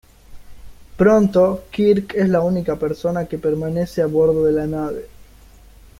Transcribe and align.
Pronto, 0.97 1.65
Kirk 1.69 2.15
es 2.15 2.27
la 2.27 2.41
única 2.41 2.75
persona 2.75 3.27
que 3.27 3.37
permanece 3.37 4.01
a 4.01 4.07
bordo 4.07 4.43
de 4.45 4.51
la 4.51 4.65
nave. 4.65 5.05